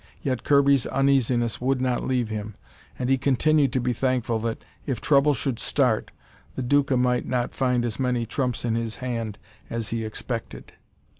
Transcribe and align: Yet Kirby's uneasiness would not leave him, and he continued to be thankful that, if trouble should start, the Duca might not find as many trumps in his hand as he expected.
Yet 0.23 0.43
Kirby's 0.43 0.87
uneasiness 0.87 1.61
would 1.61 1.79
not 1.79 2.03
leave 2.03 2.29
him, 2.29 2.55
and 2.97 3.07
he 3.07 3.19
continued 3.19 3.71
to 3.73 3.79
be 3.79 3.93
thankful 3.93 4.39
that, 4.39 4.57
if 4.87 4.99
trouble 4.99 5.35
should 5.35 5.59
start, 5.59 6.09
the 6.55 6.63
Duca 6.63 6.97
might 6.97 7.27
not 7.27 7.53
find 7.53 7.85
as 7.85 7.99
many 7.99 8.25
trumps 8.25 8.65
in 8.65 8.73
his 8.73 8.95
hand 8.95 9.37
as 9.69 9.89
he 9.89 10.03
expected. 10.03 10.73